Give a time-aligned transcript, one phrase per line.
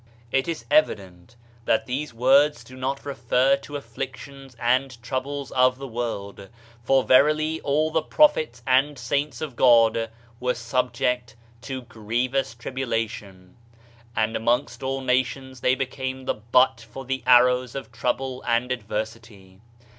[0.31, 5.87] It is evident that these words do not refer to afflictions and troubles of the
[5.87, 6.49] world,
[6.83, 10.09] for verily all the pro phets and saints of God
[10.39, 13.55] were subject to grievous tribulation;
[14.15, 19.59] and amongst all nations they became the butt for the arrows of trouble and adversity.